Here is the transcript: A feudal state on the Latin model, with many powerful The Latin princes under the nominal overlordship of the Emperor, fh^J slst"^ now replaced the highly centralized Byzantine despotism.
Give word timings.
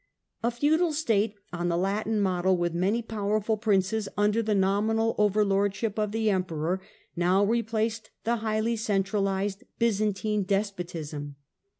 A 0.41 0.49
feudal 0.49 0.93
state 0.93 1.35
on 1.53 1.69
the 1.69 1.77
Latin 1.77 2.19
model, 2.19 2.57
with 2.57 2.73
many 2.73 3.03
powerful 3.03 3.55
The 3.55 3.59
Latin 3.59 3.63
princes 3.65 4.09
under 4.17 4.41
the 4.41 4.55
nominal 4.55 5.13
overlordship 5.19 5.99
of 5.99 6.11
the 6.11 6.31
Emperor, 6.31 6.79
fh^J 6.79 6.83
slst"^ 6.83 6.87
now 7.17 7.45
replaced 7.45 8.09
the 8.23 8.37
highly 8.37 8.75
centralized 8.75 9.63
Byzantine 9.77 10.41
despotism. 10.41 11.35